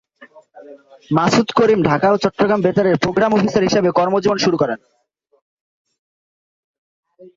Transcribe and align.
মাসুদ 1.11 1.49
করিম 1.59 1.79
ঢাকা 1.83 2.07
ও 2.11 2.15
চট্টগ্রাম 2.17 2.59
বেতারে 2.61 2.91
program 3.03 3.31
officer 3.33 3.63
হিসেবে 3.63 3.89
কর্মজীবন 3.91 4.37
শুরু 4.37 4.57
করেন। 4.57 4.79